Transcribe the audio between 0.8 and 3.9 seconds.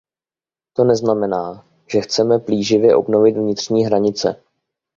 neznamená, že chceme plíživě obnovit vnitřní